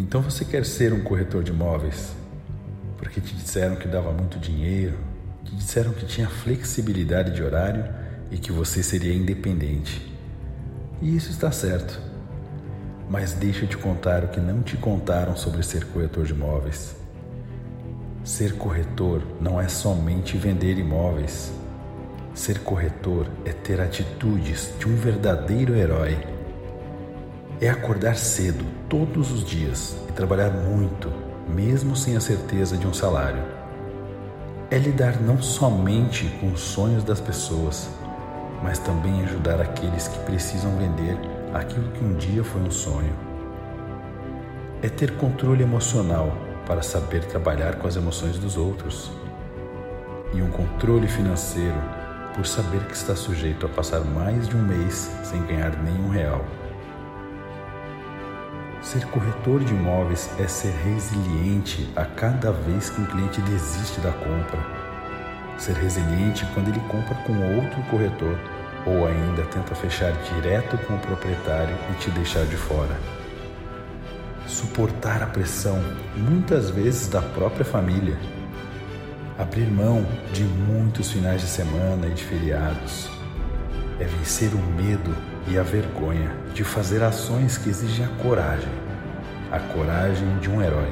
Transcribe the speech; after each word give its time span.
Então 0.00 0.22
você 0.22 0.46
quer 0.46 0.64
ser 0.64 0.94
um 0.94 1.02
corretor 1.02 1.44
de 1.44 1.52
imóveis? 1.52 2.14
Porque 2.96 3.20
te 3.20 3.34
disseram 3.34 3.76
que 3.76 3.86
dava 3.86 4.10
muito 4.10 4.38
dinheiro, 4.38 4.96
te 5.44 5.54
disseram 5.54 5.92
que 5.92 6.06
tinha 6.06 6.26
flexibilidade 6.26 7.34
de 7.34 7.42
horário 7.42 7.84
e 8.30 8.38
que 8.38 8.50
você 8.50 8.82
seria 8.82 9.12
independente. 9.12 10.10
E 11.02 11.14
isso 11.14 11.30
está 11.30 11.52
certo. 11.52 12.00
Mas 13.10 13.34
deixa 13.34 13.66
eu 13.66 13.68
te 13.68 13.76
contar 13.76 14.24
o 14.24 14.28
que 14.28 14.40
não 14.40 14.62
te 14.62 14.74
contaram 14.78 15.36
sobre 15.36 15.62
ser 15.62 15.84
corretor 15.84 16.24
de 16.24 16.32
imóveis. 16.32 16.96
Ser 18.24 18.54
corretor 18.54 19.22
não 19.38 19.60
é 19.60 19.68
somente 19.68 20.38
vender 20.38 20.78
imóveis. 20.78 21.52
Ser 22.32 22.60
corretor 22.60 23.26
é 23.44 23.52
ter 23.52 23.82
atitudes 23.82 24.72
de 24.78 24.88
um 24.88 24.96
verdadeiro 24.96 25.76
herói. 25.76 26.39
É 27.62 27.68
acordar 27.68 28.16
cedo 28.16 28.64
todos 28.88 29.30
os 29.30 29.44
dias 29.44 29.94
e 30.08 30.12
trabalhar 30.12 30.48
muito, 30.48 31.12
mesmo 31.46 31.94
sem 31.94 32.16
a 32.16 32.20
certeza 32.20 32.74
de 32.74 32.86
um 32.86 32.94
salário. 32.94 33.42
É 34.70 34.78
lidar 34.78 35.20
não 35.20 35.42
somente 35.42 36.26
com 36.40 36.52
os 36.52 36.60
sonhos 36.60 37.04
das 37.04 37.20
pessoas, 37.20 37.90
mas 38.62 38.78
também 38.78 39.22
ajudar 39.24 39.60
aqueles 39.60 40.08
que 40.08 40.18
precisam 40.20 40.74
vender 40.78 41.18
aquilo 41.52 41.90
que 41.90 42.02
um 42.02 42.14
dia 42.14 42.42
foi 42.42 42.62
um 42.62 42.70
sonho. 42.70 43.12
É 44.80 44.88
ter 44.88 45.18
controle 45.18 45.62
emocional 45.62 46.32
para 46.64 46.80
saber 46.80 47.26
trabalhar 47.26 47.76
com 47.76 47.86
as 47.86 47.94
emoções 47.94 48.38
dos 48.38 48.56
outros. 48.56 49.10
E 50.32 50.40
um 50.40 50.50
controle 50.50 51.08
financeiro 51.08 51.76
por 52.34 52.46
saber 52.46 52.80
que 52.86 52.94
está 52.94 53.14
sujeito 53.14 53.66
a 53.66 53.68
passar 53.68 54.00
mais 54.00 54.48
de 54.48 54.56
um 54.56 54.62
mês 54.62 55.10
sem 55.24 55.44
ganhar 55.44 55.76
nenhum 55.82 56.08
real. 56.08 56.42
Ser 58.90 59.06
corretor 59.06 59.62
de 59.62 59.72
imóveis 59.72 60.28
é 60.40 60.48
ser 60.48 60.72
resiliente 60.82 61.88
a 61.94 62.04
cada 62.04 62.50
vez 62.50 62.90
que 62.90 63.00
um 63.00 63.06
cliente 63.06 63.40
desiste 63.42 64.00
da 64.00 64.10
compra. 64.10 64.58
Ser 65.56 65.74
resiliente 65.74 66.44
quando 66.52 66.70
ele 66.70 66.80
compra 66.88 67.14
com 67.24 67.32
outro 67.54 67.80
corretor 67.84 68.36
ou 68.84 69.06
ainda 69.06 69.44
tenta 69.44 69.76
fechar 69.76 70.10
direto 70.34 70.76
com 70.88 70.94
o 70.94 70.98
proprietário 70.98 71.72
e 71.92 71.94
te 72.00 72.10
deixar 72.10 72.44
de 72.46 72.56
fora. 72.56 72.98
Suportar 74.48 75.22
a 75.22 75.26
pressão, 75.26 75.80
muitas 76.16 76.70
vezes 76.70 77.06
da 77.06 77.22
própria 77.22 77.64
família. 77.64 78.18
Abrir 79.38 79.70
mão 79.70 80.04
de 80.32 80.42
muitos 80.42 81.12
finais 81.12 81.40
de 81.42 81.46
semana 81.46 82.08
e 82.08 82.10
de 82.10 82.24
feriados. 82.24 83.08
É 84.00 84.04
vencer 84.04 84.50
o 84.54 84.58
medo 84.58 85.14
e 85.46 85.58
a 85.58 85.62
vergonha 85.62 86.34
de 86.54 86.64
fazer 86.64 87.02
ações 87.02 87.58
que 87.58 87.68
exigem 87.68 88.06
a 88.06 88.08
coragem, 88.22 88.72
a 89.52 89.58
coragem 89.58 90.38
de 90.38 90.48
um 90.48 90.62
herói, 90.62 90.90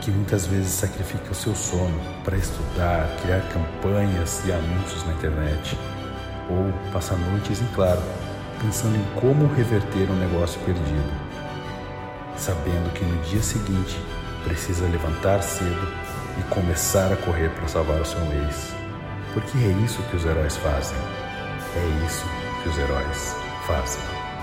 que 0.00 0.10
muitas 0.10 0.44
vezes 0.44 0.72
sacrifica 0.72 1.30
o 1.30 1.34
seu 1.34 1.54
sono 1.54 1.98
para 2.24 2.36
estudar, 2.36 3.08
criar 3.22 3.40
campanhas 3.52 4.42
e 4.44 4.52
anúncios 4.52 5.06
na 5.06 5.12
internet 5.12 5.78
ou 6.50 6.72
passar 6.92 7.16
noites 7.16 7.62
em 7.62 7.66
claro, 7.68 8.02
pensando 8.60 8.96
em 8.96 9.20
como 9.20 9.46
reverter 9.54 10.10
um 10.10 10.16
negócio 10.16 10.60
perdido, 10.62 11.12
sabendo 12.36 12.92
que 12.92 13.04
no 13.04 13.22
dia 13.22 13.42
seguinte 13.42 13.96
precisa 14.42 14.84
levantar 14.88 15.42
cedo 15.42 15.88
e 16.38 16.42
começar 16.52 17.12
a 17.12 17.16
correr 17.16 17.50
para 17.50 17.68
salvar 17.68 18.00
o 18.00 18.04
seu 18.04 18.20
mês. 18.26 18.74
Porque 19.32 19.56
é 19.58 19.84
isso 19.84 20.02
que 20.10 20.16
os 20.16 20.24
heróis 20.24 20.56
fazem. 20.56 20.98
É 21.76 22.06
isso 22.06 22.24
que 22.62 22.68
os 22.68 22.78
heróis 22.78 23.34
fazem. 23.66 24.33